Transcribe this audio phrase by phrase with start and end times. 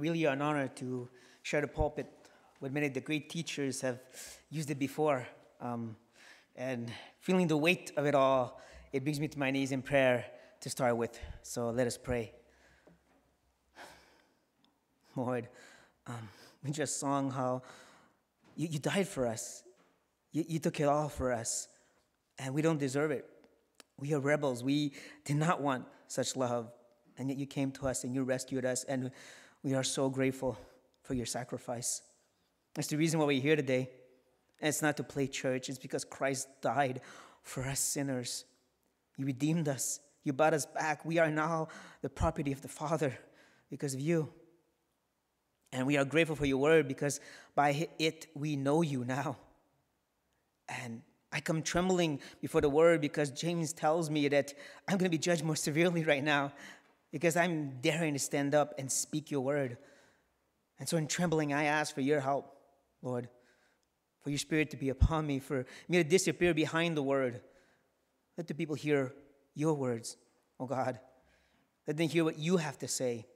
[0.00, 1.08] really an honor to
[1.42, 2.06] share the pulpit
[2.60, 4.00] with many of the great teachers have
[4.50, 5.26] used it before.
[5.60, 5.96] Um,
[6.56, 8.60] and feeling the weight of it all,
[8.92, 10.24] it brings me to my knees in prayer
[10.60, 11.18] to start with.
[11.42, 12.32] So let us pray.
[15.16, 15.48] Lord,
[16.06, 16.28] um,
[16.64, 17.62] we just sung how
[18.56, 19.62] you, you died for us.
[20.32, 21.68] You, you took it all for us,
[22.38, 23.28] and we don't deserve it.
[23.98, 24.62] We are rebels.
[24.62, 24.92] We
[25.24, 26.70] did not want such love,
[27.18, 29.10] and yet you came to us and you rescued us, and
[29.62, 30.56] we are so grateful
[31.02, 32.02] for your sacrifice.
[32.74, 33.90] That's the reason why we're here today.
[34.60, 37.00] And it's not to play church, it's because Christ died
[37.42, 38.44] for us sinners.
[39.16, 41.04] You redeemed us, you bought us back.
[41.04, 41.68] We are now
[42.02, 43.18] the property of the Father
[43.70, 44.28] because of you.
[45.72, 47.20] And we are grateful for your word because
[47.54, 49.36] by it we know you now.
[50.68, 54.52] And I come trembling before the word because James tells me that
[54.88, 56.52] I'm going to be judged more severely right now
[57.12, 59.78] because I'm daring to stand up and speak your word.
[60.78, 62.56] And so, in trembling, I ask for your help,
[63.02, 63.28] Lord,
[64.22, 67.40] for your spirit to be upon me, for me to disappear behind the word.
[68.36, 69.12] Let the people hear
[69.54, 70.16] your words,
[70.58, 70.98] oh God.
[71.86, 73.26] Let them hear what you have to say.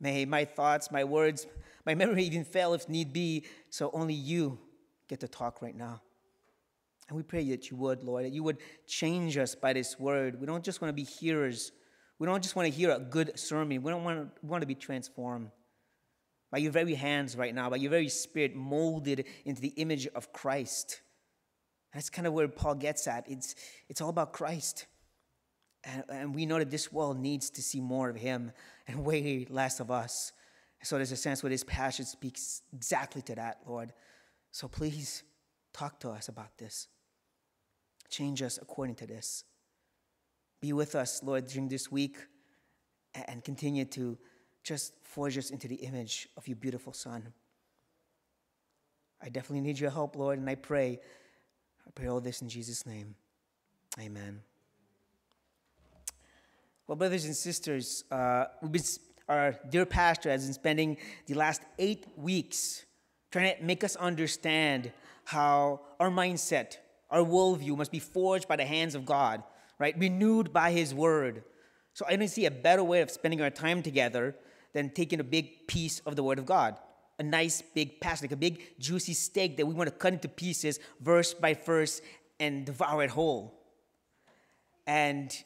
[0.00, 1.46] May my thoughts, my words,
[1.84, 4.58] my memory even fail if need be, so only you
[5.08, 6.02] get to talk right now.
[7.08, 10.38] And we pray that you would, Lord, that you would change us by this word.
[10.38, 11.72] We don't just want to be hearers.
[12.18, 13.82] We don't just want to hear a good sermon.
[13.82, 15.50] We don't want to, want to be transformed
[16.50, 20.32] by your very hands right now, by your very spirit molded into the image of
[20.32, 21.00] Christ.
[21.92, 23.28] That's kind of where Paul gets at.
[23.28, 23.54] It's,
[23.88, 24.86] it's all about Christ.
[25.84, 28.52] And, and we know that this world needs to see more of him
[28.86, 30.32] and way less of us.
[30.82, 33.92] So there's a sense where this passage speaks exactly to that, Lord.
[34.50, 35.22] So please
[35.72, 36.88] talk to us about this.
[38.08, 39.44] Change us according to this.
[40.60, 42.16] Be with us, Lord, during this week
[43.14, 44.18] and continue to
[44.62, 47.32] just forge us into the image of your beautiful Son.
[49.22, 51.00] I definitely need your help, Lord, and I pray.
[51.86, 53.14] I pray all this in Jesus' name.
[54.00, 54.40] Amen.
[56.86, 58.82] Well, brothers and sisters, uh, been,
[59.28, 60.96] our dear pastor has been spending
[61.26, 62.84] the last eight weeks
[63.30, 64.92] trying to make us understand
[65.24, 66.78] how our mindset,
[67.10, 69.42] our worldview must be forged by the hands of God,
[69.78, 69.98] right?
[69.98, 71.44] Renewed by His Word.
[71.94, 74.36] So I don't see a better way of spending our time together
[74.72, 76.76] than taking a big piece of the Word of God.
[77.18, 80.28] A nice big passage, like a big juicy steak that we want to cut into
[80.28, 82.00] pieces, verse by verse,
[82.38, 83.58] and devour it whole.
[84.86, 85.36] And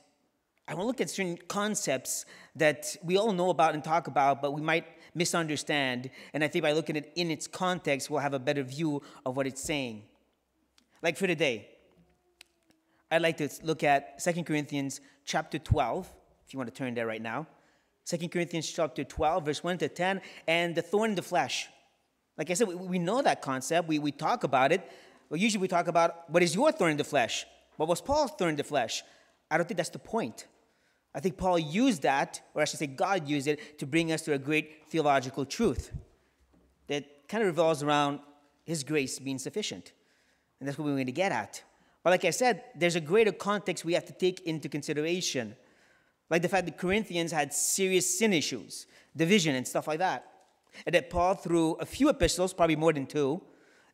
[0.68, 2.26] I want to look at certain concepts
[2.56, 4.84] that we all know about and talk about, but we might
[5.14, 6.10] misunderstand.
[6.32, 9.02] And I think by looking at it in its context, we'll have a better view
[9.26, 10.02] of what it's saying.
[11.02, 11.68] Like for today,
[13.12, 16.08] I'd like to look at 2 Corinthians chapter 12,
[16.46, 17.46] if you want to turn there right now.
[18.06, 21.68] 2 Corinthians chapter 12, verse 1 to 10, and the thorn in the flesh.
[22.38, 23.86] Like I said, we, we know that concept.
[23.86, 24.90] We, we talk about it.
[25.28, 27.44] But usually we talk about what is your thorn in the flesh?
[27.76, 29.02] What was Paul's thorn in the flesh?
[29.50, 30.46] I don't think that's the point.
[31.14, 34.22] I think Paul used that, or I should say, God used it to bring us
[34.22, 35.92] to a great theological truth
[36.86, 38.20] that kind of revolves around
[38.64, 39.92] His grace being sufficient.
[40.58, 41.62] And that's what we're going to get at.
[42.02, 45.56] But like I said, there's a greater context we have to take into consideration,
[46.30, 48.86] like the fact that Corinthians had serious sin issues,
[49.16, 50.26] division, and stuff like that.
[50.86, 53.42] And that Paul, through a few epistles, probably more than two,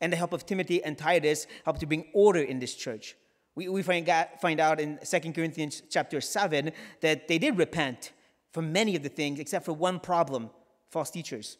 [0.00, 3.16] and the help of Timothy and Titus, helped to bring order in this church.
[3.54, 4.08] We, we find,
[4.40, 6.70] find out in 2 Corinthians chapter 7
[7.00, 8.12] that they did repent
[8.52, 10.50] for many of the things except for one problem
[10.90, 11.58] false teachers.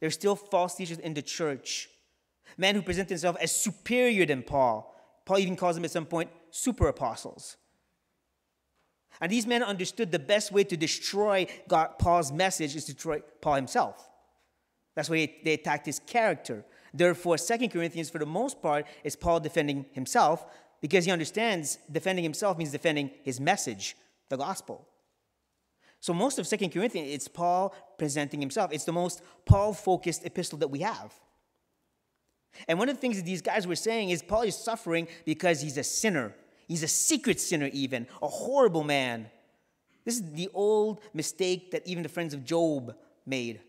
[0.00, 1.88] There's still false teachers in the church.
[2.56, 4.93] Men who present themselves as superior than Paul.
[5.24, 7.56] Paul even calls them at some point super apostles.
[9.20, 13.22] And these men understood the best way to destroy God, Paul's message is to destroy
[13.40, 14.08] Paul himself.
[14.94, 16.64] That's why they, they attacked his character.
[16.92, 20.46] Therefore, Second Corinthians, for the most part, is Paul defending himself
[20.80, 23.96] because he understands defending himself means defending his message,
[24.28, 24.86] the gospel.
[26.00, 28.72] So most of Second Corinthians, it's Paul presenting himself.
[28.72, 31.14] It's the most Paul-focused epistle that we have.
[32.68, 35.60] And one of the things that these guys were saying is Paul is suffering because
[35.60, 36.34] he's a sinner.
[36.68, 39.30] He's a secret sinner, even, a horrible man.
[40.04, 42.94] This is the old mistake that even the friends of Job
[43.26, 43.60] made.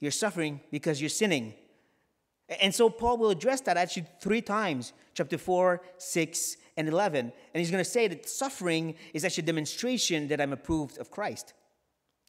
[0.00, 1.54] You're suffering because you're sinning.
[2.60, 7.20] And so Paul will address that actually three times chapter 4, 6, and 11.
[7.26, 11.10] And he's going to say that suffering is actually a demonstration that I'm approved of
[11.10, 11.52] Christ.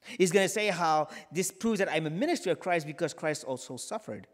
[0.04, 3.44] He's going to say how this proves that I'm a minister of Christ because Christ
[3.44, 4.28] also suffered.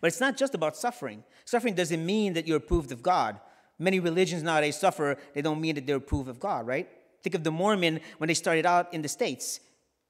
[0.00, 1.24] But it's not just about suffering.
[1.44, 3.40] Suffering doesn't mean that you're approved of God.
[3.78, 6.88] Many religions nowadays suffer, they don't mean that they're approved of God, right?
[7.22, 9.60] Think of the Mormon when they started out in the States.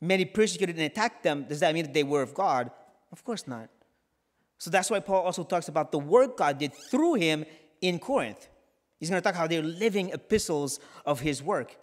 [0.01, 2.71] many persecuted and attacked them, does that mean that they were of God?
[3.13, 3.69] Of course not.
[4.59, 7.45] So that's why Paul also talks about the work God did through him
[7.81, 8.49] in Corinth.
[8.99, 11.77] He's going to talk how they're living epistles of his work.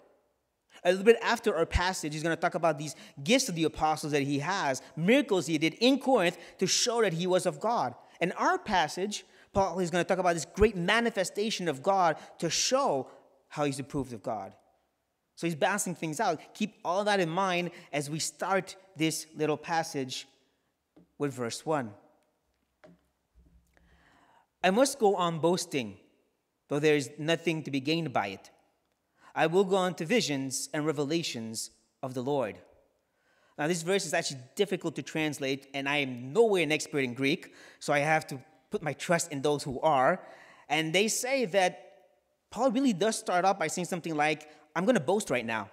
[0.84, 3.64] A little bit after our passage, he's going to talk about these gifts of the
[3.64, 7.60] apostles that he has, miracles he did in Corinth to show that he was of
[7.60, 7.94] God.
[8.20, 12.50] And our passage, Paul is going to talk about this great manifestation of God to
[12.50, 13.08] show
[13.48, 14.54] how he's approved of God.
[15.36, 16.40] So he's balancing things out.
[16.54, 20.26] Keep all that in mind as we start this little passage
[21.16, 21.90] with verse 1.
[24.62, 25.96] I must go on boasting,
[26.68, 28.50] though there is nothing to be gained by it.
[29.38, 31.70] I will go on to visions and revelations
[32.02, 32.58] of the Lord.
[33.56, 37.14] Now, this verse is actually difficult to translate, and I am nowhere an expert in
[37.14, 38.40] Greek, so I have to
[38.72, 40.20] put my trust in those who are.
[40.68, 42.08] And they say that
[42.50, 45.70] Paul really does start off by saying something like, I'm going to boast right now,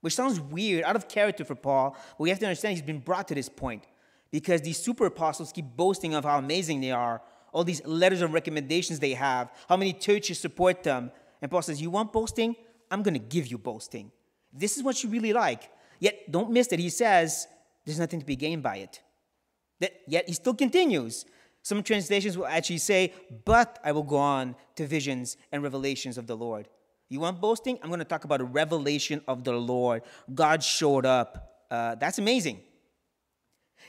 [0.00, 1.92] which sounds weird, out of character for Paul.
[2.18, 3.84] But we have to understand he's been brought to this point
[4.32, 8.32] because these super apostles keep boasting of how amazing they are, all these letters of
[8.32, 11.12] recommendations they have, how many churches support them.
[11.40, 12.56] And Paul says, You want boasting?
[12.90, 14.10] I'm going to give you boasting.
[14.52, 15.70] This is what you really like.
[15.98, 17.46] Yet, don't miss that he says
[17.84, 19.00] there's nothing to be gained by it.
[19.80, 21.24] That, yet, he still continues.
[21.62, 23.12] Some translations will actually say,
[23.44, 26.68] But I will go on to visions and revelations of the Lord.
[27.08, 27.78] You want boasting?
[27.82, 30.02] I'm going to talk about a revelation of the Lord.
[30.34, 31.64] God showed up.
[31.70, 32.60] Uh, that's amazing.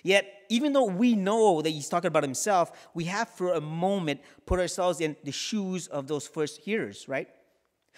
[0.03, 4.21] Yet, even though we know that he's talking about himself, we have for a moment
[4.45, 7.27] put ourselves in the shoes of those first hearers, right?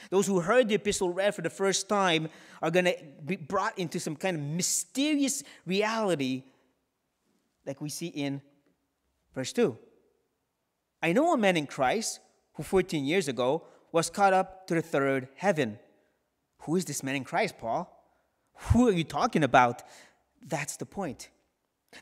[0.10, 2.30] Those who heard the epistle read for the first time
[2.62, 6.44] are going to be brought into some kind of mysterious reality
[7.66, 8.42] like we see in
[9.36, 9.78] verse 2.
[11.02, 12.20] I know a man in Christ
[12.54, 15.80] who 14 years ago was caught up to the third heaven.
[16.64, 17.96] Who is this man in Christ, Paul?
[18.72, 19.84] Who are you talking about?
[20.46, 21.30] That's the point.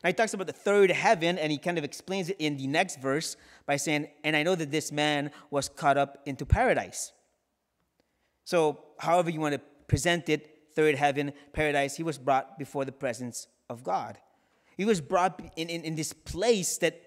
[0.04, 2.68] Now he talks about the third heaven, and he kind of explains it in the
[2.68, 7.14] next verse by saying, And I know that this man was caught up into paradise.
[8.48, 12.94] So, however you want to present it, third heaven, paradise, he was brought before the
[12.94, 14.20] presence of God.
[14.78, 16.98] He was brought in, in, in this place that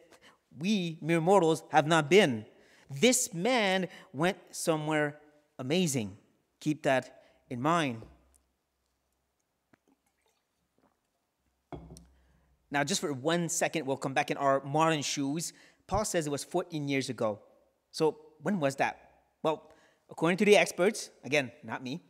[0.58, 2.44] we, mere mortals, have not been.
[2.90, 5.18] This man went somewhere
[5.58, 6.18] amazing.
[6.60, 8.02] Keep that in mind.
[12.70, 15.54] Now, just for one second, we'll come back in our modern shoes.
[15.86, 17.38] Paul says it was 14 years ago.
[17.92, 19.12] So, when was that?
[19.42, 19.70] Well,
[20.10, 22.02] according to the experts, again, not me,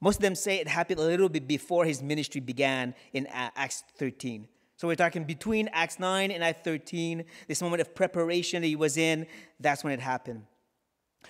[0.00, 3.84] most of them say it happened a little bit before his ministry began in Acts
[3.96, 4.48] 13.
[4.76, 8.76] So we're talking between Acts 9 and Acts 13, this moment of preparation that he
[8.76, 9.26] was in,
[9.58, 10.44] that's when it happened.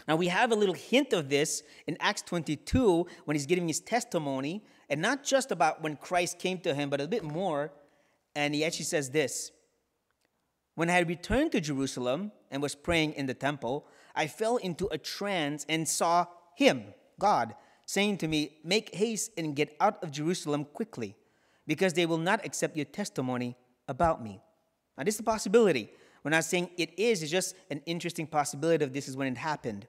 [0.06, 3.80] Now we have a little hint of this in Acts 22 when he's giving his
[3.80, 7.72] testimony, and not just about when Christ came to him, but a bit more.
[8.36, 9.50] And he actually says this
[10.76, 14.88] When I had returned to Jerusalem and was praying in the temple, I fell into
[14.90, 16.26] a trance and saw
[16.56, 16.84] him,
[17.18, 17.54] God,
[17.86, 21.16] saying to me, Make haste and get out of Jerusalem quickly
[21.66, 23.56] because they will not accept your testimony
[23.88, 24.40] about me.
[24.96, 25.90] Now, this is a possibility.
[26.22, 29.38] We're not saying it is, it's just an interesting possibility of this is when it
[29.38, 29.86] happened.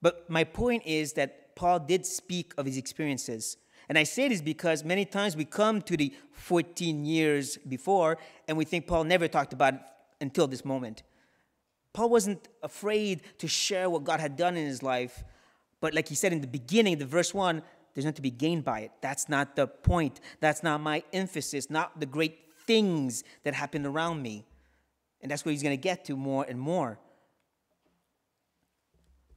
[0.00, 3.56] But my point is that Paul did speak of his experiences.
[3.88, 8.18] And I say this because many times we come to the 14 years before
[8.48, 9.80] and we think Paul never talked about it
[10.20, 11.02] until this moment.
[11.92, 15.24] Paul wasn't afraid to share what God had done in his life.
[15.80, 17.62] But like he said in the beginning, the verse 1,
[17.94, 18.92] there's nothing to be gained by it.
[19.00, 20.20] That's not the point.
[20.40, 24.46] That's not my emphasis, not the great things that happened around me.
[25.20, 26.98] And that's where he's going to get to more and more.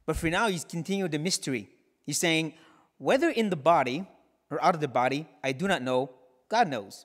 [0.06, 1.68] But for now, he's continuing the mystery.
[2.04, 2.54] He's saying,
[2.98, 4.06] whether in the body
[4.50, 6.10] or out of the body, I do not know,
[6.48, 7.04] God knows.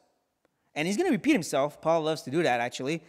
[0.75, 1.81] And he's going to repeat himself.
[1.81, 3.03] Paul loves to do that, actually.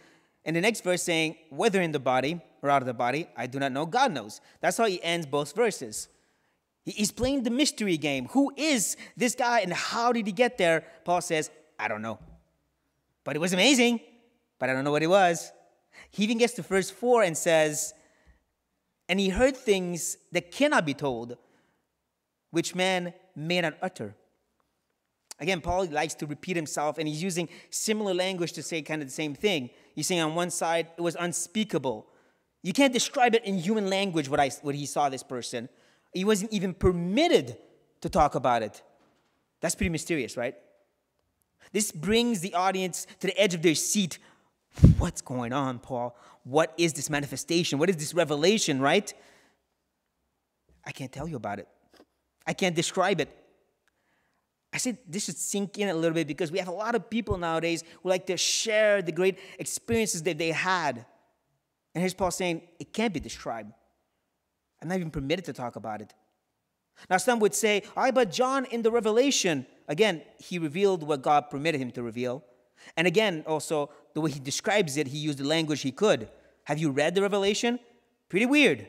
[0.45, 3.47] In the next verse, saying, whether in the body or out of the body, I
[3.47, 4.41] do not know, God knows.
[4.61, 6.09] That's how he ends both verses.
[6.85, 8.27] He's playing the mystery game.
[8.31, 10.83] Who is this guy and how did he get there?
[11.05, 12.19] Paul says, I don't know.
[13.23, 14.01] But it was amazing,
[14.59, 15.51] but I don't know what it was.
[16.09, 17.93] He even gets to verse 4 and says,
[19.07, 21.37] And he heard things that cannot be told,
[22.51, 24.15] which man may not utter.
[25.39, 29.07] Again, Paul likes to repeat himself, and he's using similar language to say kind of
[29.07, 29.69] the same thing.
[29.93, 32.07] He's saying on one side, it was unspeakable.
[32.61, 35.69] You can't describe it in human language what, I, what he saw this person.
[36.13, 37.57] He wasn't even permitted
[38.01, 38.81] to talk about it.
[39.61, 40.55] That's pretty mysterious, right?
[41.71, 44.19] This brings the audience to the edge of their seat.
[44.97, 46.15] What's going on, Paul?
[46.43, 47.79] What is this manifestation?
[47.79, 49.13] What is this revelation, right?
[50.85, 51.67] I can't tell you about it.
[52.45, 53.29] I can't describe it.
[54.73, 57.09] I said this should sink in a little bit because we have a lot of
[57.09, 61.05] people nowadays who like to share the great experiences that they had.
[61.93, 63.71] And here's Paul saying it can't be described.
[64.81, 66.13] I'm not even permitted to talk about it.
[67.09, 71.49] Now, some would say, I but John in the Revelation, again, he revealed what God
[71.49, 72.43] permitted him to reveal.
[72.97, 76.29] And again, also, the way he describes it, he used the language he could.
[76.65, 77.79] Have you read the Revelation?
[78.29, 78.87] Pretty weird.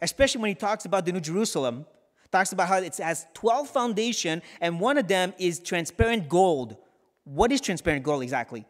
[0.00, 1.86] Especially when he talks about the New Jerusalem,
[2.30, 6.76] talks about how it has 12 foundation, and one of them is transparent gold.
[7.24, 8.64] What is transparent gold exactly?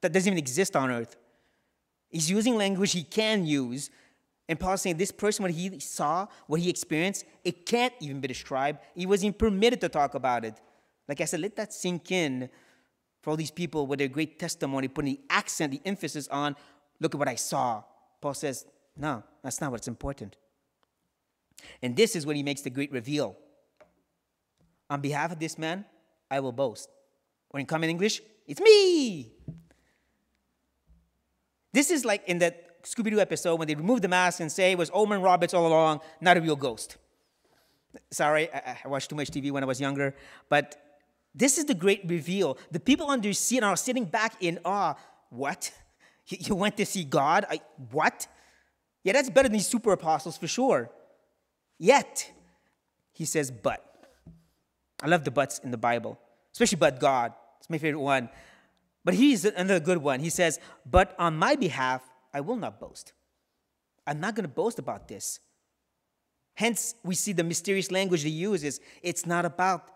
[0.00, 1.16] That doesn't even exist on earth.
[2.08, 3.90] He's using language he can use.
[4.48, 8.28] And Paul's saying this person, what he saw, what he experienced, it can't even be
[8.28, 8.80] described.
[8.94, 10.54] He wasn't permitted to talk about it.
[11.08, 12.50] Like I said, let that sink in
[13.22, 16.56] for all these people with their great testimony, putting the accent, the emphasis on,
[17.00, 17.84] look at what I saw.
[18.20, 18.64] Paul says,
[18.96, 20.36] no, that's not what's important.
[21.82, 23.36] And this is when he makes the great reveal.
[24.88, 25.84] On behalf of this man,
[26.30, 26.88] I will boast.
[27.50, 29.32] Or in common English, it's me.
[31.72, 34.72] This is like in that Scooby Doo episode when they remove the mask and say
[34.72, 36.96] it was Omen Roberts all along, not a real ghost.
[38.10, 40.14] Sorry, I, I watched too much TV when I was younger,
[40.48, 40.76] but
[41.34, 42.58] this is the great reveal.
[42.70, 44.94] The people under the seat are sitting back in awe.
[45.30, 45.72] What?
[46.28, 47.44] You went to see God?
[47.50, 48.28] I, what?
[49.02, 50.88] Yeah, that's better than these super apostles for sure.
[51.80, 52.30] Yet,
[53.14, 53.84] he says, but.
[55.02, 56.18] I love the buts in the Bible,
[56.52, 57.32] especially but God.
[57.58, 58.28] It's my favorite one.
[59.02, 60.20] But he's another good one.
[60.20, 62.02] He says, But on my behalf,
[62.34, 63.14] I will not boast.
[64.06, 65.40] I'm not going to boast about this.
[66.54, 68.80] Hence, we see the mysterious language he uses.
[69.02, 69.88] It's not about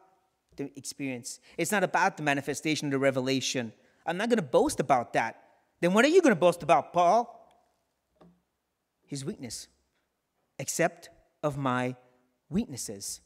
[0.57, 3.73] the experience, it's not about the manifestation, of the revelation.
[4.07, 5.43] I'm not going to boast about that.
[5.81, 7.29] Then what are you going to boast about, Paul?
[9.07, 9.69] His weakness.
[10.59, 11.09] Except
[11.44, 11.94] of my
[12.48, 13.20] weaknesses.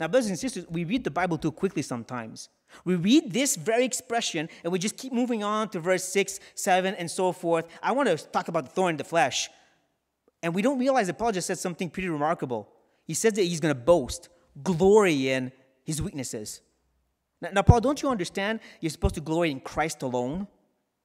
[0.00, 2.48] Now, brothers and sisters, we read the Bible too quickly sometimes.
[2.84, 6.94] We read this very expression and we just keep moving on to verse 6, 7,
[6.94, 7.66] and so forth.
[7.82, 9.50] I want to talk about the thorn in the flesh.
[10.42, 12.68] And we don't realize that Paul just said something pretty remarkable.
[13.04, 14.28] He says that he's going to boast,
[14.62, 15.50] glory in
[15.84, 16.60] his weaknesses.
[17.40, 20.46] Now, now, Paul, don't you understand you're supposed to glory in Christ alone?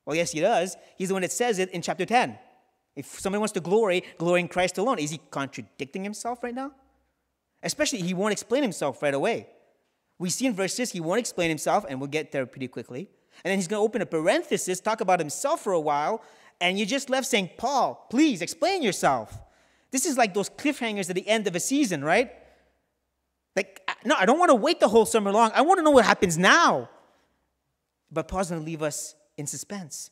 [0.06, 0.76] Well, yes, he does.
[0.98, 2.38] He's the one that says it in chapter 10.
[2.96, 5.00] If somebody wants to glory, glory in Christ alone.
[5.00, 6.72] Is he contradicting himself right now?
[7.64, 9.48] Especially, he won't explain himself right away.
[10.20, 13.10] We see in verse 6, he won't explain himself, and we'll get there pretty quickly.
[13.44, 16.22] And then he's going to open a parenthesis, talk about himself for a while,
[16.62, 19.40] and you're just left saying, Paul, please explain yourself.
[19.92, 22.32] This is like those cliffhangers at the end of a season, right?
[23.56, 25.52] Like, no, I don't want to wait the whole summer long.
[25.54, 26.90] I want to know what happens now.
[28.12, 30.10] But Paul's going to leave us in suspense.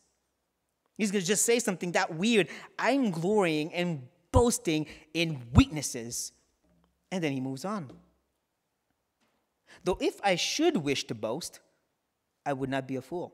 [1.01, 2.47] He's going to just say something that weird.
[2.77, 6.31] I'm glorying and boasting in weaknesses.
[7.11, 7.91] And then he moves on.
[9.83, 11.59] Though if I should wish to boast,
[12.45, 13.33] I would not be a fool.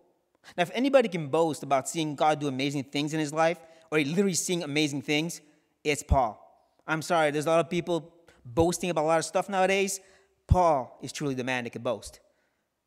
[0.56, 3.60] Now, if anybody can boast about seeing God do amazing things in his life,
[3.92, 5.42] or literally seeing amazing things,
[5.84, 6.42] it's Paul.
[6.88, 8.14] I'm sorry, there's a lot of people
[8.46, 10.00] boasting about a lot of stuff nowadays.
[10.48, 12.22] Paul is truly the man that can boast.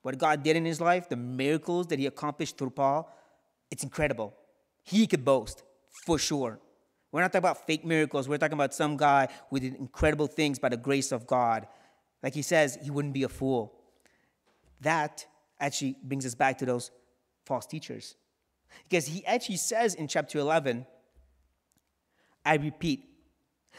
[0.00, 3.14] What God did in his life, the miracles that he accomplished through Paul,
[3.70, 4.34] it's incredible.
[4.82, 6.58] He could boast, for sure.
[7.12, 8.28] We're not talking about fake miracles.
[8.28, 11.66] We're talking about some guy who did incredible things by the grace of God.
[12.22, 13.72] Like he says, he wouldn't be a fool.
[14.80, 15.26] That
[15.58, 16.90] actually brings us back to those
[17.44, 18.14] false teachers.
[18.88, 20.86] Because he actually says in chapter 11,
[22.44, 23.04] I repeat,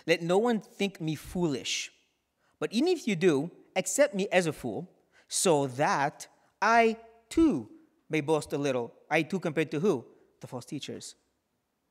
[0.06, 1.92] let no one think me foolish.
[2.60, 4.90] But even if you do, accept me as a fool,
[5.28, 6.28] so that
[6.62, 6.98] I
[7.30, 7.70] too
[8.10, 8.94] may boast a little.
[9.10, 10.06] I too compared to who?
[10.42, 11.16] The false teachers.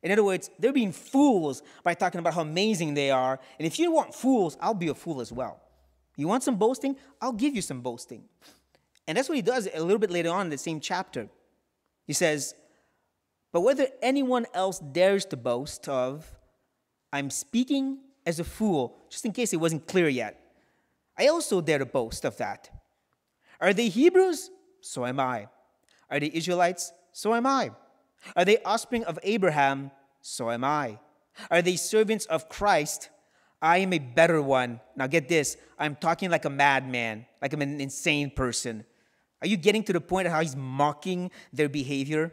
[0.02, 3.38] In other words, they're being fools by talking about how amazing they are.
[3.58, 5.60] And if you want fools, I'll be a fool as well.
[6.16, 6.96] You want some boasting?
[7.20, 8.24] I'll give you some boasting.
[9.06, 11.28] And that's what he does a little bit later on in the same chapter.
[12.06, 12.54] He says,
[13.52, 16.30] But whether anyone else dares to boast of,
[17.12, 20.40] I'm speaking as a fool, just in case it wasn't clear yet.
[21.18, 22.70] I also dare to boast of that.
[23.60, 24.50] Are they Hebrews?
[24.80, 25.48] So am I.
[26.10, 26.92] Are they Israelites?
[27.12, 27.72] So am I.
[28.36, 29.90] Are they offspring of Abraham?
[30.20, 30.98] So am I.
[31.50, 33.08] Are they servants of Christ?
[33.62, 34.80] I am a better one.
[34.96, 38.84] Now get this I'm talking like a madman, like I'm an insane person.
[39.42, 42.32] Are you getting to the point of how he's mocking their behavior?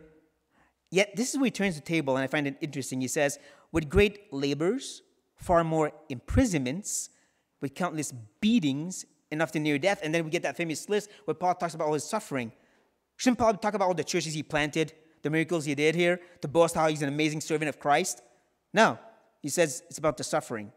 [0.91, 2.99] Yet this is where he turns the table, and I find it interesting.
[3.01, 3.39] He says,
[3.71, 5.01] With great labors,
[5.35, 7.09] far more imprisonments,
[7.61, 9.99] with countless beatings, enough to near death.
[10.03, 12.51] And then we get that famous list where Paul talks about all his suffering.
[13.17, 14.93] Shouldn't Paul talk about all the churches he planted,
[15.27, 18.21] the miracles he did here to boast how he's an amazing servant of Christ?
[18.73, 18.97] No.
[19.41, 20.71] He says it's about the suffering.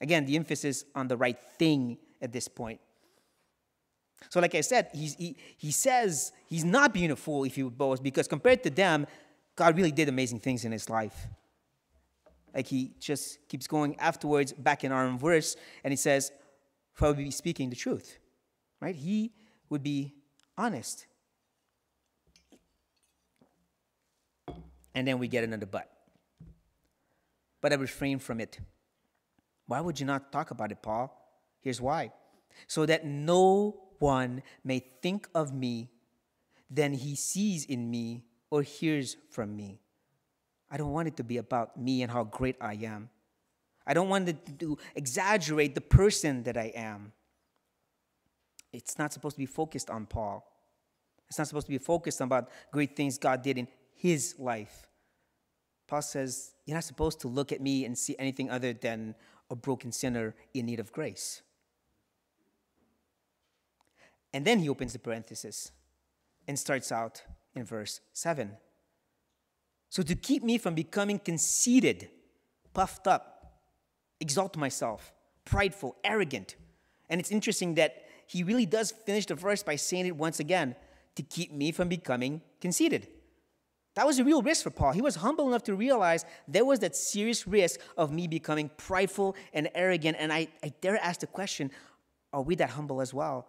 [0.00, 2.80] Again, the emphasis on the right thing at this point.
[4.30, 7.76] So, like I said, he, he says he's not being a fool if he would
[7.76, 9.06] boast because compared to them,
[9.56, 11.26] God really did amazing things in his life.
[12.54, 16.30] Like he just keeps going afterwards back in our own verse and he says,
[16.94, 18.18] probably be speaking the truth,
[18.80, 18.94] right?
[18.94, 19.32] He
[19.68, 20.14] would be
[20.56, 21.06] honest.
[24.94, 25.90] And then we get another but.
[27.60, 28.58] But I refrain from it.
[29.66, 31.14] Why would you not talk about it, Paul?
[31.60, 32.12] Here's why.
[32.66, 35.90] So that no one may think of me
[36.70, 39.80] than he sees in me or hears from me.
[40.70, 43.10] I don't want it to be about me and how great I am.
[43.86, 47.12] I don't want it to exaggerate the person that I am.
[48.72, 50.44] It's not supposed to be focused on Paul.
[51.28, 53.68] It's not supposed to be focused on about great things God did in
[53.98, 54.86] his life.
[55.86, 59.14] Paul says, You're not supposed to look at me and see anything other than
[59.50, 61.42] a broken sinner in need of grace.
[64.32, 65.72] And then he opens the parenthesis
[66.46, 67.22] and starts out
[67.54, 68.52] in verse 7.
[69.90, 72.10] So, to keep me from becoming conceited,
[72.74, 73.60] puffed up,
[74.20, 75.12] exalt myself,
[75.44, 76.56] prideful, arrogant.
[77.08, 80.76] And it's interesting that he really does finish the verse by saying it once again
[81.14, 83.08] to keep me from becoming conceited.
[83.98, 84.92] That was a real risk for Paul.
[84.92, 89.34] He was humble enough to realize there was that serious risk of me becoming prideful
[89.52, 90.18] and arrogant.
[90.20, 91.72] And I, I dare ask the question
[92.32, 93.48] are we that humble as well?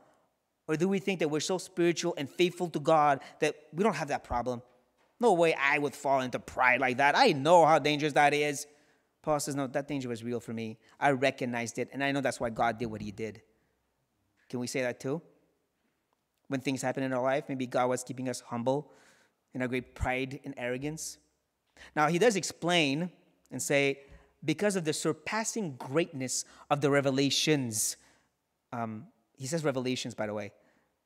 [0.68, 3.94] Or do we think that we're so spiritual and faithful to God that we don't
[3.94, 4.64] have that problem?
[5.20, 7.16] No way I would fall into pride like that.
[7.16, 8.66] I know how dangerous that is.
[9.22, 10.80] Paul says, No, that danger was real for me.
[11.00, 13.44] I recognized it, and I know that's why God did what he did.
[14.50, 15.22] Can we say that too?
[16.48, 18.92] When things happen in our life, maybe God was keeping us humble
[19.54, 21.18] in our great pride and arrogance.
[21.96, 23.12] Now, he does explain
[23.52, 24.00] and say,
[24.44, 27.98] because of the surpassing greatness of the revelations,
[28.72, 30.52] um, he says revelations, by the way.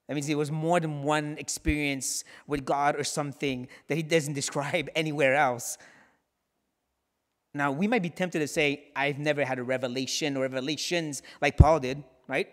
[0.07, 4.33] That means it was more than one experience with God or something that he doesn't
[4.41, 5.77] describe anywhere else.
[7.53, 11.55] Now, we might be tempted to say, I've never had a revelation or revelations like
[11.55, 12.47] Paul did, right?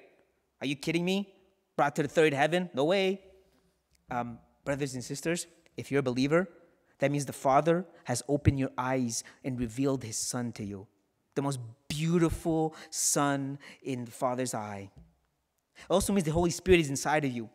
[0.60, 1.32] Are you kidding me?
[1.76, 2.68] Brought to the third heaven?
[2.74, 3.22] No way.
[4.10, 5.46] Um, brothers and sisters,
[5.80, 6.48] if you're a believer,
[6.98, 10.86] that means the Father has opened your eyes and revealed his Son to you.
[11.34, 14.90] The most beautiful Son in the Father's eye.
[15.76, 17.48] It also means the Holy Spirit is inside of you.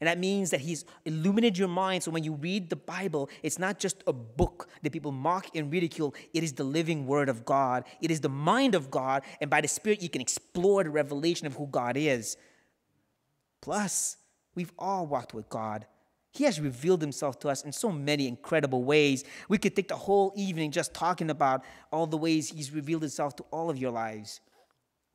[0.00, 3.58] And that means that He's illuminated your mind so when you read the Bible, it's
[3.58, 6.14] not just a book that people mock and ridicule.
[6.34, 9.60] It is the living Word of God, it is the mind of God, and by
[9.60, 12.36] the Spirit, you can explore the revelation of who God is.
[13.60, 14.16] Plus,
[14.54, 15.86] we've all walked with God.
[16.38, 19.24] He has revealed himself to us in so many incredible ways.
[19.48, 23.34] We could take the whole evening just talking about all the ways he's revealed himself
[23.38, 24.40] to all of your lives.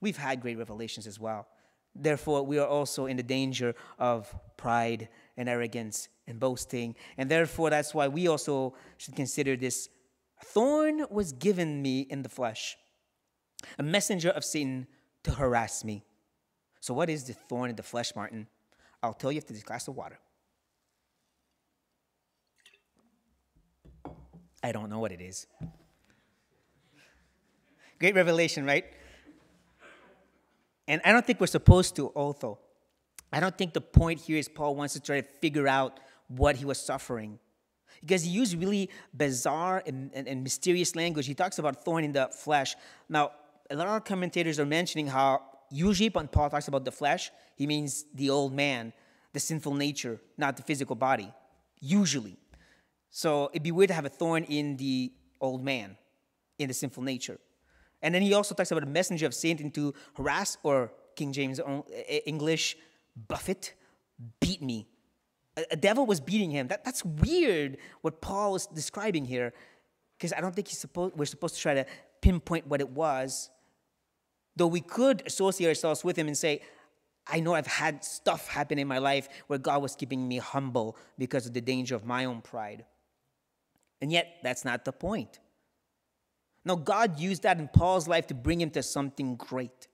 [0.01, 1.47] We've had great revelations as well.
[1.95, 5.07] Therefore, we are also in the danger of pride
[5.37, 6.93] and arrogance and boasting.
[7.17, 9.87] And therefore, that's why we also should consider this
[10.43, 12.75] thorn was given me in the flesh,
[13.79, 14.87] a messenger of Satan
[15.23, 16.03] to harass me.
[16.81, 18.47] So, what is the thorn in the flesh, Martin?
[19.01, 20.19] I'll tell you after this glass of water.
[24.63, 25.45] I don't know what it is.
[27.99, 28.85] Great revelation, right?
[30.87, 32.59] And I don't think we're supposed to, also.
[33.31, 36.55] I don't think the point here is Paul wants to try to figure out what
[36.55, 37.39] he was suffering.
[38.01, 41.25] Because he used really bizarre and, and, and mysterious language.
[41.25, 42.75] He talks about thorn in the flesh.
[43.07, 43.31] Now,
[43.69, 47.65] a lot of commentators are mentioning how usually when Paul talks about the flesh, he
[47.65, 48.93] means the old man,
[49.31, 51.31] the sinful nature, not the physical body.
[51.79, 52.37] Usually.
[53.15, 55.97] So it'd be weird to have a thorn in the old man,
[56.57, 57.39] in the sinful nature.
[58.01, 61.59] And then he also talks about a messenger of Satan to harass, or King James
[61.59, 61.81] uh, uh,
[62.25, 62.75] English,
[63.27, 63.75] buffet,
[64.39, 64.87] beat me.
[65.55, 66.69] A, a devil was beating him.
[66.69, 69.53] That, that's weird what Paul is describing here,
[70.17, 71.85] because I don't think he's supposed, we're supposed to try to
[72.19, 73.51] pinpoint what it was.
[74.55, 76.61] Though we could associate ourselves with him and say,
[77.27, 80.97] I know I've had stuff happen in my life where God was keeping me humble
[81.19, 82.85] because of the danger of my own pride.
[84.03, 85.39] And yet, that's not the point.
[86.65, 89.87] Now, God used that in Paul's life to bring him to something great.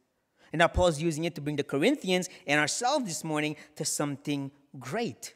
[0.51, 4.49] And now Paul's using it to bring the Corinthians and ourselves this morning to something
[4.79, 5.35] great.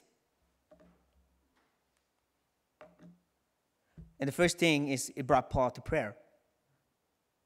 [4.19, 6.15] And the first thing is it brought Paul to prayer.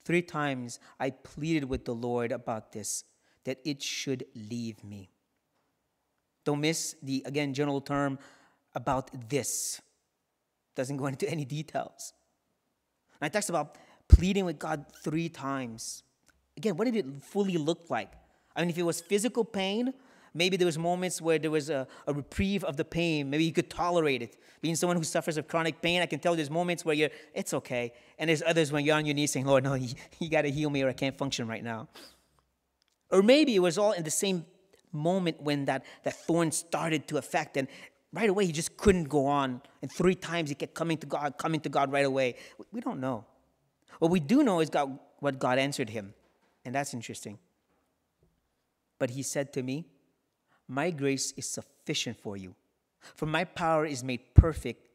[0.06, 3.04] Three times I pleaded with the Lord about this,
[3.44, 5.10] that it should leave me.
[6.46, 8.18] Don't miss the, again, general term
[8.74, 9.82] about this.
[10.78, 12.14] Doesn't go into any details.
[13.20, 16.04] And I talks about pleading with God three times.
[16.56, 18.14] Again, what did it fully look like?
[18.56, 19.94] I mean, if it was physical pain,
[20.38, 23.28] Maybe there was moments where there was a, a reprieve of the pain.
[23.32, 24.38] Maybe you could tolerate it.
[24.62, 27.56] Being someone who suffers of chronic pain, I can tell there's moments where you're, it's
[27.56, 27.92] okay.
[28.20, 30.52] And there's others when you're on your knees saying, Lord, no, you, you got to
[30.52, 31.88] heal me or I can't function right now.
[33.10, 34.46] Or maybe it was all in the same
[34.92, 37.68] moment when that, that thorn started to affect and
[38.18, 39.62] right away he just couldn't go on.
[39.82, 42.36] And three times he kept coming to God, coming to God right away.
[42.72, 43.26] We don't know.
[44.00, 46.16] What we do know is God, what God answered him.
[46.66, 47.38] And that's interesting.
[48.98, 49.86] But he said to me,
[50.68, 52.56] My grace is sufficient for you,
[53.16, 54.88] for my power is made perfect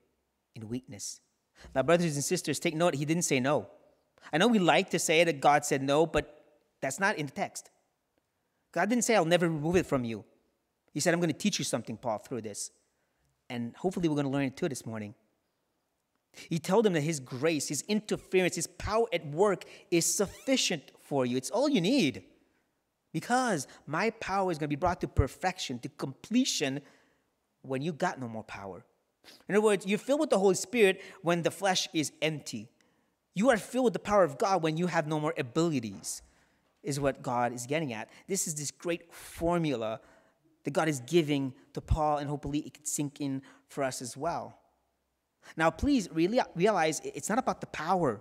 [0.57, 1.21] in weakness.
[1.75, 3.69] Now, brothers and sisters, take note, he didn't say no.
[4.33, 6.45] I know we like to say that God said no, but
[6.81, 7.71] that's not in the text.
[8.73, 10.25] God didn't say, I'll never remove it from you.
[10.93, 12.73] He said, I'm going to teach you something, Paul, through this.
[13.53, 15.15] And hopefully, we're going to learn it too this morning.
[16.49, 21.27] He told them that his grace, his interference, his power at work is sufficient for
[21.27, 21.37] you.
[21.37, 22.25] It's all you need.
[23.13, 26.81] Because my power is going to be brought to perfection, to completion,
[27.61, 28.87] when you got no more power.
[29.51, 32.71] In other words, you're filled with the Holy Spirit when the flesh is empty.
[33.35, 36.23] You are filled with the power of God when you have no more abilities,
[36.83, 38.09] is what God is getting at.
[38.27, 40.01] This is this great formula
[40.65, 44.17] that God is giving to Paul, and hopefully it could sink in for us as
[44.17, 44.59] well.
[45.57, 48.21] Now, please really realize it's not about the power,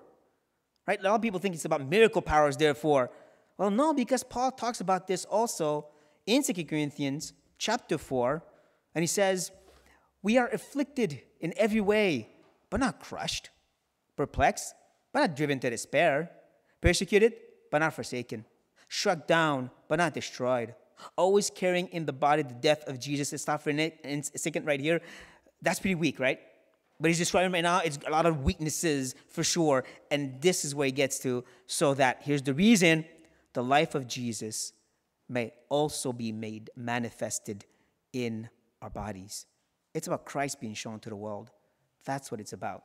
[0.88, 0.99] right?
[0.99, 3.12] A lot of people think it's about miracle powers, therefore.
[3.58, 5.88] Well, no, because Paul talks about this also
[6.25, 8.43] in 2 Corinthians chapter 4,
[8.95, 9.51] and he says,
[10.23, 12.30] We are afflicted in every way,
[12.69, 13.49] but not crushed,
[14.15, 14.73] perplexed,
[15.13, 16.32] but not driven to despair,
[16.82, 17.34] persecuted,
[17.69, 18.45] but not forsaken,
[18.89, 20.73] struck down, but not destroyed,
[21.17, 23.31] always carrying in the body the death of Jesus.
[23.31, 25.01] Let's stop for a second right here.
[25.61, 26.39] That's pretty weak, right?
[26.99, 29.83] But he's describing right now, it's a lot of weaknesses for sure.
[30.11, 33.05] And this is where he gets to, so that here's the reason
[33.53, 34.73] the life of Jesus
[35.27, 37.65] may also be made manifested
[38.13, 38.49] in
[38.81, 39.45] our bodies.
[39.93, 41.49] It's about Christ being shown to the world.
[42.05, 42.83] That's what it's about.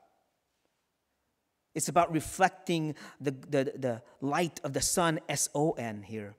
[1.74, 6.36] It's about reflecting the, the, the light of the Son, S O N, here.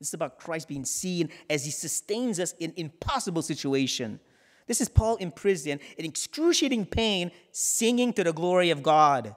[0.00, 4.20] It's about Christ being seen as he sustains us in impossible situation.
[4.66, 9.34] This is Paul in prison, in excruciating pain, singing to the glory of God.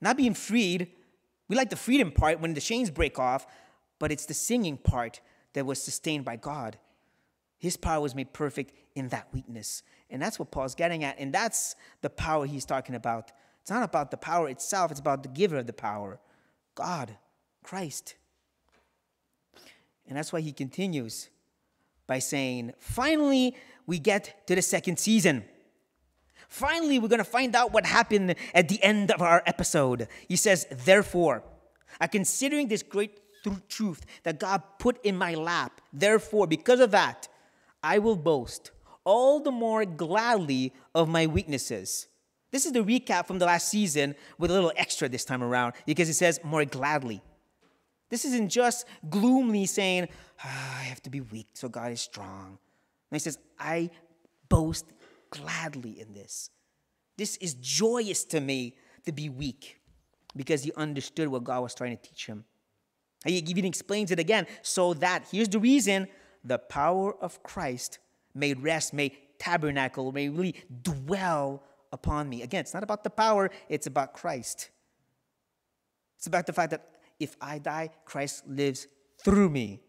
[0.00, 0.88] Not being freed.
[1.48, 3.46] We like the freedom part when the chains break off,
[3.98, 5.20] but it's the singing part
[5.54, 6.78] that was sustained by God.
[7.58, 9.82] His power was made perfect in that weakness.
[10.10, 11.18] And that's what Paul's getting at.
[11.18, 13.32] And that's the power he's talking about.
[13.60, 16.20] It's not about the power itself, it's about the giver of the power
[16.74, 17.16] God,
[17.64, 18.14] Christ.
[20.08, 21.28] And that's why he continues
[22.06, 23.54] by saying, Finally,
[23.86, 25.44] we get to the second season.
[26.48, 30.08] Finally, we're going to find out what happened at the end of our episode.
[30.26, 31.44] He says, Therefore,
[32.00, 33.20] I considering this great
[33.68, 37.28] truth that God put in my lap, therefore, because of that,
[37.82, 38.70] I will boast
[39.04, 42.08] all the more gladly of my weaknesses.
[42.50, 45.74] This is the recap from the last season with a little extra this time around
[45.86, 47.22] because it says more gladly.
[48.08, 50.08] This isn't just gloomily saying,
[50.42, 52.58] ah, I have to be weak so God is strong.
[53.10, 53.90] And he says, I
[54.48, 54.86] boast
[55.30, 56.50] gladly in this.
[57.16, 59.80] This is joyous to me to be weak
[60.36, 62.44] because he understood what God was trying to teach him.
[63.24, 66.08] He even explains it again so that here's the reason
[66.44, 67.98] the power of Christ
[68.34, 72.42] may rest, may tabernacle, may really dwell upon me.
[72.42, 74.70] Again, it's not about the power, it's about Christ.
[76.16, 78.86] It's about the fact that if I die, Christ lives
[79.22, 79.82] through me.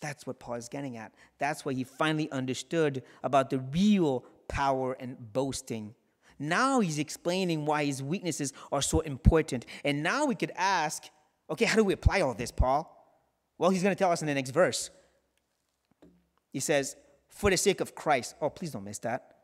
[0.00, 1.12] That's what Paul is getting at.
[1.38, 5.94] That's what he finally understood about the real power and boasting.
[6.38, 9.64] Now he's explaining why his weaknesses are so important.
[9.84, 11.04] And now we could ask,
[11.48, 12.88] okay, how do we apply all this, Paul?
[13.58, 14.90] Well, he's going to tell us in the next verse.
[16.52, 16.96] He says,
[17.28, 18.34] for the sake of Christ.
[18.40, 19.36] Oh, please don't miss that.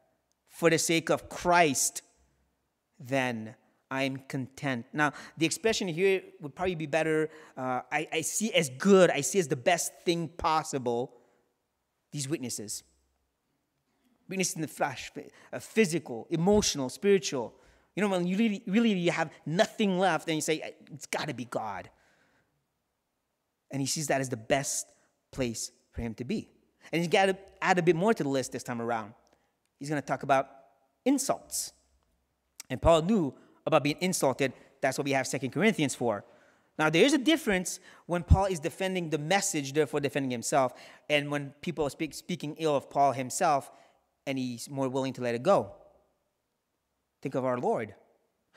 [0.48, 2.02] For the sake of Christ,
[2.98, 3.54] then
[3.90, 4.86] I'm content.
[4.92, 7.30] Now, the expression here would probably be better.
[7.56, 11.14] Uh, I, I see as good, I see as the best thing possible
[12.12, 12.82] these witnesses.
[14.28, 15.10] Witnesses in the flesh,
[15.52, 17.54] uh, physical, emotional, spiritual.
[17.96, 21.28] You know, when you really, really you have nothing left, and you say, it's got
[21.28, 21.88] to be God.
[23.70, 24.86] And he sees that as the best
[25.30, 26.50] place for him to be.
[26.92, 29.14] And he's got to add a bit more to the list this time around.
[29.78, 30.48] He's going to talk about
[31.04, 31.72] insults.
[32.70, 33.34] And Paul knew
[33.68, 34.52] about being insulted.
[34.80, 36.24] That's what we have Second Corinthians for.
[36.78, 40.72] Now, there is a difference when Paul is defending the message, therefore defending himself,
[41.10, 43.70] and when people are speak, speaking ill of Paul himself,
[44.26, 45.72] and he's more willing to let it go.
[47.20, 47.94] Think of our Lord.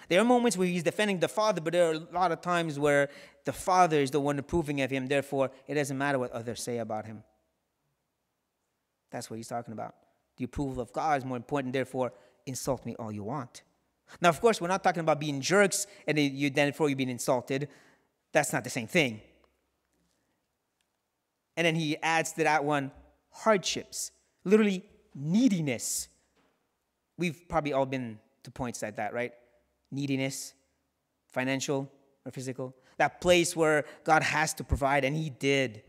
[0.07, 2.77] There are moments where he's defending the Father, but there are a lot of times
[2.77, 3.09] where
[3.45, 6.77] the Father is the one approving of him, therefore, it doesn't matter what others say
[6.77, 7.23] about him.
[9.11, 9.95] That's what he's talking about.
[10.37, 12.13] The approval of God is more important, therefore,
[12.45, 13.63] insult me all you want.
[14.19, 17.09] Now, of course, we're not talking about being jerks and you, then for you being
[17.09, 17.69] insulted.
[18.33, 19.21] That's not the same thing.
[21.55, 22.91] And then he adds to that one
[23.29, 24.11] hardships,
[24.43, 26.07] literally neediness.
[27.17, 29.33] We've probably all been to points like that, right?
[29.91, 30.53] Neediness,
[31.27, 31.91] financial
[32.25, 32.75] or physical.
[32.97, 35.83] That place where God has to provide, and He did.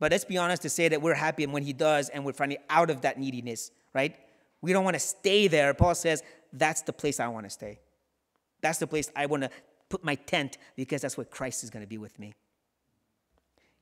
[0.00, 2.58] But let's be honest to say that we're happy when He does, and we're finally
[2.68, 4.16] out of that neediness, right?
[4.60, 5.72] We don't want to stay there.
[5.74, 7.80] Paul says, that's the place I want to stay.
[8.60, 9.50] That's the place I want to
[9.88, 12.34] put my tent because that's where Christ is going to be with me.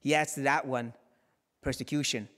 [0.00, 0.94] He adds to that one
[1.62, 2.28] persecution.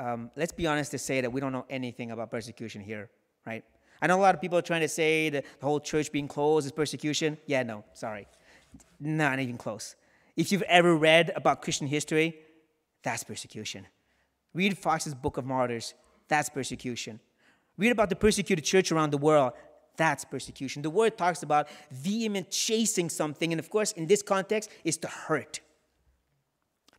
[0.00, 3.10] Um, let's be honest to say that we don't know anything about persecution here,
[3.46, 3.64] right?
[4.00, 6.28] I know a lot of people are trying to say that the whole church being
[6.28, 7.36] closed is persecution.
[7.46, 8.26] Yeah, no, sorry.
[9.00, 9.96] Not even close.
[10.36, 12.38] If you've ever read about Christian history,
[13.02, 13.86] that's persecution.
[14.54, 15.94] Read Foxe's Book of Martyrs,
[16.28, 17.20] that's persecution.
[17.78, 19.52] Read about the persecuted church around the world,
[19.96, 20.82] that's persecution.
[20.82, 25.08] The word talks about vehement chasing something, and of course, in this context, is to
[25.08, 25.60] hurt.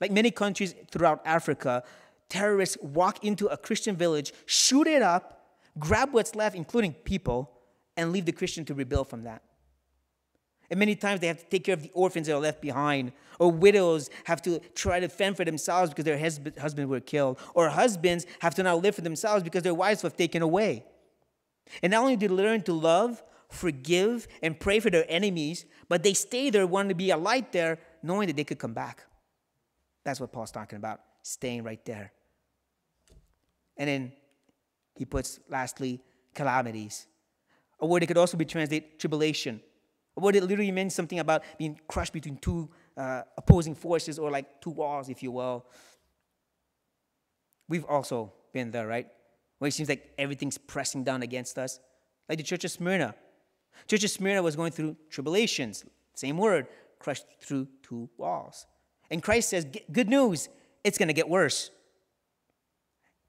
[0.02, 1.84] Like many countries throughout Africa,
[2.30, 7.52] terrorists walk into a Christian village, shoot it up, grab what's left, including people,
[7.98, 9.44] and leave the Christian to rebuild from that.
[10.70, 13.12] And many times they have to take care of the orphans that are left behind,
[13.40, 16.20] or widows have to try to fend for themselves because their
[16.60, 20.10] husband were killed, or husbands have to now live for themselves because their wives were
[20.10, 20.86] taken away.
[21.82, 26.04] And not only do they learn to love, forgive, and pray for their enemies, but
[26.04, 29.06] they stay there, wanting to be a light there, knowing that they could come back.
[30.04, 32.12] That's what Paul's talking about, staying right there.
[33.76, 34.12] And then
[34.96, 36.02] he puts, lastly,
[36.36, 37.08] calamities.
[37.80, 39.62] A word that could also be translated tribulation.
[40.16, 44.62] Word that literally means something about being crushed between two uh, opposing forces or like
[44.62, 45.66] two walls, if you will.
[47.70, 49.08] We've also been there, right?
[49.60, 51.80] Where it seems like everything's pressing down against us.
[52.28, 53.16] Like the church of Smyrna.
[53.88, 55.86] Church of Smyrna was going through tribulations.
[56.16, 56.68] Same word,
[57.00, 58.66] crushed through two walls.
[59.10, 60.50] And Christ says, Good news,
[60.84, 61.72] it's going to get worse.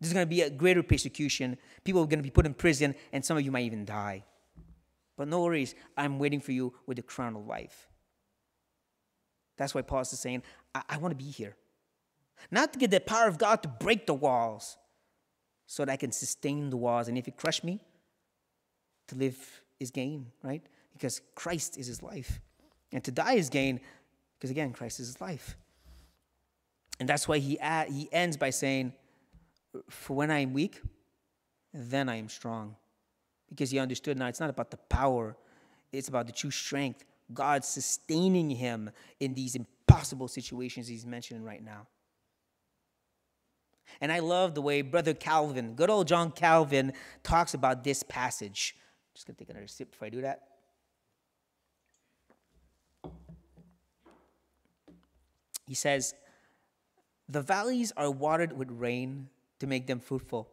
[0.00, 1.58] There's going to be a greater persecution.
[1.84, 4.24] People are going to be put in prison, and some of you might even die.
[5.20, 7.90] But no worries, I'm waiting for you with the crown of life.
[9.58, 10.42] That's why Paul is saying,
[10.74, 11.56] I, I want to be here.
[12.50, 14.78] Not to get the power of God to break the walls,
[15.66, 17.06] so that I can sustain the walls.
[17.08, 17.80] And if it crush me,
[19.08, 19.36] to live
[19.78, 20.62] is gain, right?
[20.94, 22.40] Because Christ is his life.
[22.90, 23.78] And to die is gain,
[24.38, 25.54] because again, Christ is his life.
[26.98, 28.94] And that's why he, add, he ends by saying,
[29.90, 30.80] For when I am weak,
[31.74, 32.76] then I am strong.
[33.50, 35.36] Because he understood now it's not about the power,
[35.92, 37.04] it's about the true strength.
[37.32, 41.86] God sustaining him in these impossible situations he's mentioning right now.
[44.00, 48.76] And I love the way Brother Calvin, good old John Calvin, talks about this passage.
[49.14, 50.42] Just gonna take another sip before I do that.
[55.66, 56.14] He says,
[57.28, 59.28] the valleys are watered with rain
[59.60, 60.48] to make them fruitful,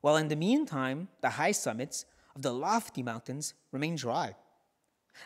[0.00, 4.34] while in the meantime, the high summits of the lofty mountains remain dry.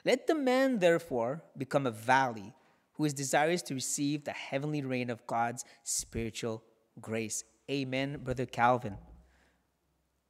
[0.04, 2.54] Let the man, therefore, become a valley
[2.94, 6.62] who is desirous to receive the heavenly rain of God's spiritual
[7.00, 7.44] grace.
[7.70, 8.96] Amen, Brother Calvin.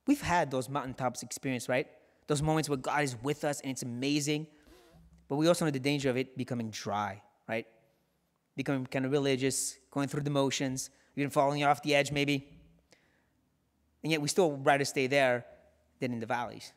[0.06, 1.86] We've had those mountaintops experience, right?
[2.26, 4.46] Those moments where God is with us and it's amazing.
[5.28, 7.66] But we also know the danger of it becoming dry, right?
[8.56, 12.48] becoming kind of religious, going through the motions, even falling off the edge maybe.
[14.02, 15.44] And yet we still rather stay there
[16.00, 16.72] than in the valleys.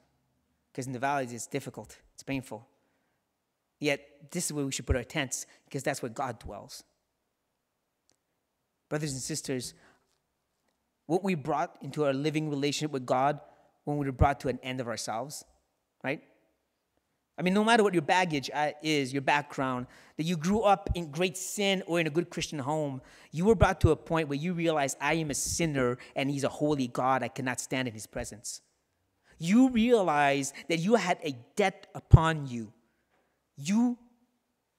[0.72, 2.68] Because in the valleys it's difficult, it's painful.
[3.80, 6.84] Yet this is where we should put our tents, because that's where God dwells.
[8.90, 9.74] Brothers and sisters,
[11.06, 13.40] what we brought into our living relationship with God
[13.86, 15.44] when we were brought to an end of ourselves,
[16.04, 16.22] right?
[17.38, 19.86] I mean, no matter what your baggage uh, is, your background,
[20.18, 23.02] that you grew up in great sin or in a good Christian home,
[23.32, 26.44] you were brought to a point where you realize, I am a sinner and He's
[26.44, 27.22] a holy God.
[27.22, 28.62] I cannot stand in His presence.
[29.38, 32.74] You realize that you had a debt upon you.
[33.56, 33.98] You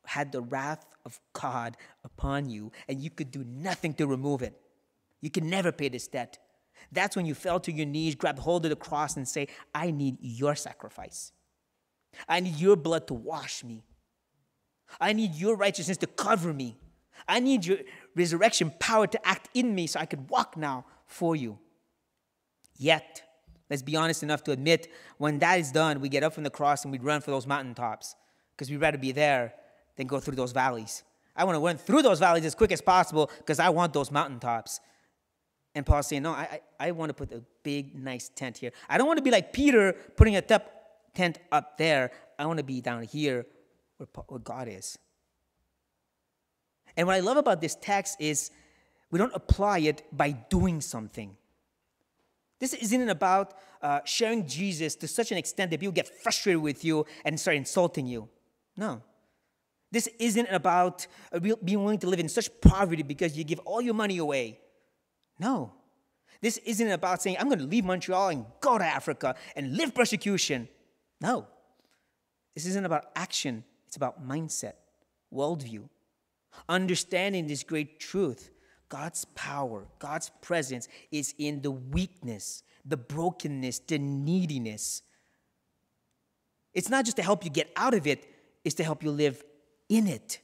[0.05, 4.59] had the wrath of God upon you, and you could do nothing to remove it.
[5.21, 6.39] You can never pay this debt.
[6.93, 9.91] That's when you fell to your knees, grabbed hold of the cross, and say, I
[9.91, 11.33] need your sacrifice.
[12.29, 13.85] I need your blood to wash me.
[15.01, 16.79] I need your righteousness to cover me.
[17.27, 17.79] I need your
[18.15, 21.59] resurrection power to act in me so I could walk now for you.
[22.77, 23.23] Yet,
[23.71, 26.51] let's be honest enough to admit when that is done, we get up from the
[26.51, 28.15] cross and we run for those mountaintops
[28.53, 29.55] because we'd rather be there
[29.97, 31.03] than go through those valleys.
[31.37, 34.11] I want to run through those valleys as quick as possible because I want those
[34.11, 34.81] mountaintops.
[35.75, 38.73] And Paul's saying, No, I, I, I want to put a big, nice tent here.
[38.89, 42.11] I don't want to be like Peter putting a tent up there.
[42.39, 43.47] I want to be down here
[43.99, 44.99] where, where God is.
[46.97, 48.51] And what I love about this text is
[49.11, 51.37] we don't apply it by doing something.
[52.61, 56.85] This isn't about uh, sharing Jesus to such an extent that people get frustrated with
[56.85, 58.29] you and start insulting you.
[58.77, 59.03] No.
[59.91, 63.81] This isn't about uh, being willing to live in such poverty because you give all
[63.81, 64.59] your money away.
[65.39, 65.73] No.
[66.41, 69.95] This isn't about saying, I'm going to leave Montreal and go to Africa and live
[69.95, 70.69] persecution.
[71.21, 71.47] No.
[72.55, 74.75] This isn't about action, it's about mindset,
[75.33, 75.89] worldview.
[76.69, 78.51] Understanding this great truth
[78.89, 85.03] God's power, God's presence is in the weakness, the brokenness, the neediness.
[86.75, 88.27] It's not just to help you get out of it,
[88.65, 89.43] it's to help you live
[89.89, 90.41] in it.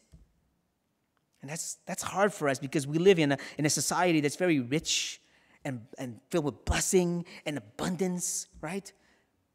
[1.42, 4.37] And that's, that's hard for us because we live in a, in a society that's
[4.37, 5.20] very rich
[5.64, 8.90] and, and filled with blessing and abundance, right?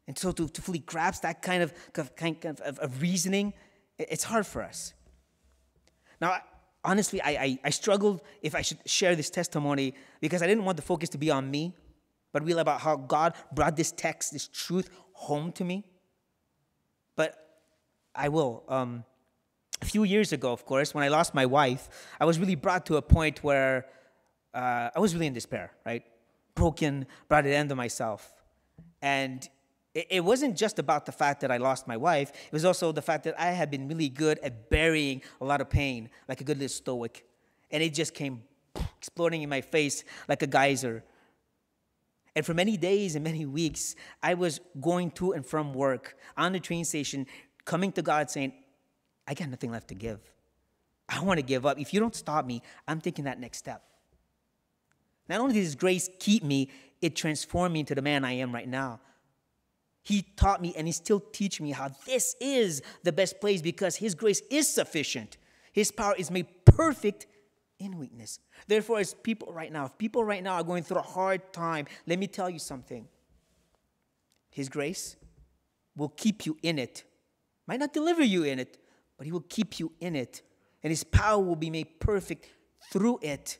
[0.06, 1.72] And so to, to fully grasp that kind of,
[2.16, 3.52] kind of, of, of reasoning,
[3.98, 4.92] it's hard for us.
[6.20, 6.38] Now,
[6.84, 10.76] honestly, I, I, I, struggled if I should share this testimony because I didn't want
[10.76, 11.74] the focus to be on me,
[12.32, 15.84] but really about how God brought this text, this truth home to me.
[17.16, 17.36] But
[18.14, 18.64] I will.
[18.68, 19.04] Um,
[19.82, 21.88] a few years ago, of course, when I lost my wife,
[22.18, 23.86] I was really brought to a point where
[24.54, 26.02] uh, I was really in despair, right?
[26.54, 28.32] Broken, brought an end to myself.
[29.02, 29.48] And
[29.94, 32.30] it wasn't just about the fact that I lost my wife.
[32.30, 35.60] It was also the fact that I had been really good at burying a lot
[35.60, 37.26] of pain, like a good little stoic.
[37.72, 38.44] And it just came
[38.98, 41.02] exploding in my face like a geyser.
[42.36, 46.52] And for many days and many weeks, I was going to and from work on
[46.52, 47.26] the train station,
[47.64, 48.52] coming to God saying,
[49.26, 50.20] I got nothing left to give.
[51.08, 51.80] I want to give up.
[51.80, 53.82] If you don't stop me, I'm taking that next step.
[55.28, 58.68] Not only does grace keep me, it transformed me into the man I am right
[58.68, 59.00] now.
[60.02, 63.96] He taught me and He still teaching me how this is the best place because
[63.96, 65.36] His grace is sufficient.
[65.72, 67.26] His power is made perfect
[67.78, 68.38] in weakness.
[68.66, 71.86] Therefore, as people right now, if people right now are going through a hard time,
[72.06, 73.08] let me tell you something.
[74.50, 75.16] His grace
[75.96, 77.04] will keep you in it.
[77.66, 78.78] Might not deliver you in it,
[79.16, 80.42] but He will keep you in it.
[80.82, 82.48] And His power will be made perfect
[82.90, 83.58] through it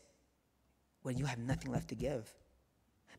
[1.03, 2.33] when you have nothing left to give.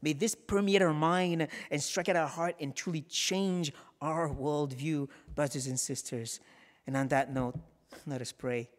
[0.02, 5.08] May this permeate our mind and strike at our heart and truly change our worldview,
[5.36, 6.40] brothers and sisters.
[6.88, 7.60] And on that note,
[8.08, 8.70] let us pray.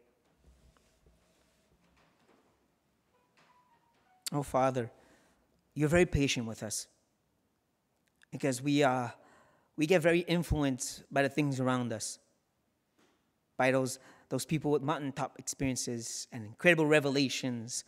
[4.33, 4.91] Oh, Father,
[5.75, 6.89] you're very patient with us
[8.31, 9.09] because we, uh,
[9.77, 12.19] we get very influenced by the things around us,
[13.59, 13.99] by those,
[14.31, 17.85] those people with mountaintop experiences and incredible revelations,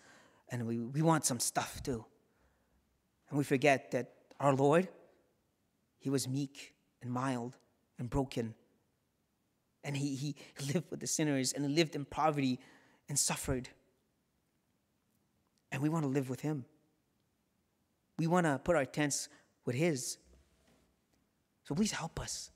[0.50, 2.04] and we, we want some stuff too.
[3.28, 4.88] And we forget that our Lord,
[5.98, 7.56] He was meek and mild
[7.98, 8.54] and broken.
[9.82, 10.36] And He, he
[10.74, 12.58] lived with the sinners and lived in poverty
[13.08, 13.68] and suffered.
[15.72, 16.64] And we want to live with Him.
[18.18, 19.28] We want to put our tents
[19.64, 20.18] with His.
[21.64, 22.50] So please help us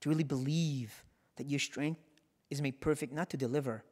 [0.00, 1.04] to really believe
[1.36, 2.00] that your strength
[2.48, 3.84] is made perfect not to deliver,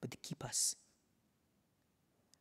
[0.00, 0.76] but to keep us.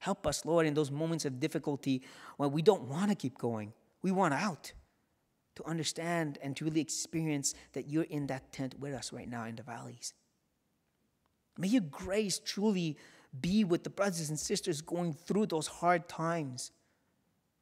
[0.01, 2.01] Help us, Lord, in those moments of difficulty
[2.37, 3.71] when we don't want to keep going.
[4.01, 4.73] We want out
[5.57, 9.45] to understand and to really experience that you're in that tent with us right now
[9.45, 10.15] in the valleys.
[11.55, 12.97] May your grace truly
[13.39, 16.71] be with the brothers and sisters going through those hard times.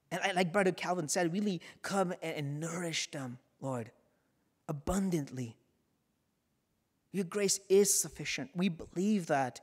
[0.09, 3.91] And like Brother Calvin said, really come and nourish them, Lord,
[4.69, 5.57] abundantly.
[7.11, 8.51] Your grace is sufficient.
[8.55, 9.59] We believe that.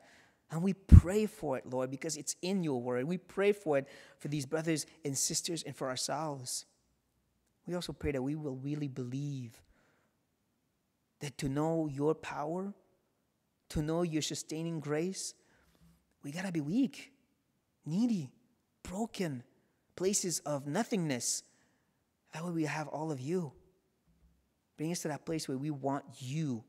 [0.51, 3.05] And we pray for it, Lord, because it's in your word.
[3.05, 6.67] We pray for it for these brothers and sisters and for ourselves.
[7.67, 9.61] We also pray that we will really believe
[11.21, 12.73] that to know your power,
[13.71, 15.35] to know your sustaining grace,
[16.23, 17.13] we got to be weak,
[17.85, 18.31] needy,
[18.85, 19.43] broken,
[19.97, 21.43] places of nothingness.
[22.33, 23.53] That way we have all of you.
[24.77, 26.63] Bring us to that place where we want you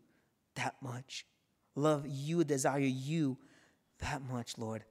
[0.55, 1.25] that much,
[1.75, 3.37] love you, desire you
[3.99, 4.83] that much, Lord.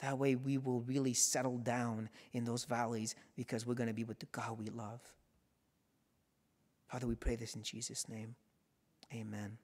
[0.00, 4.04] That way we will really settle down in those valleys because we're going to be
[4.04, 5.00] with the God we love.
[6.88, 8.34] Father, we pray this in Jesus' name.
[9.14, 9.58] Amen.